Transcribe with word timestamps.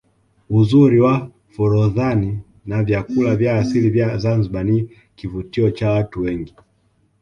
uzuri 0.57 0.97
wa 1.01 1.31
forodhani 1.49 2.39
na 2.65 2.83
vyakula 2.83 3.35
vya 3.35 3.57
asili 3.59 3.89
vya 3.89 4.17
Zanzibar 4.17 4.65
ni 4.65 4.89
kivutio 5.15 5.71
cha 5.71 5.91
watu 5.91 6.21
wengi 6.21 6.55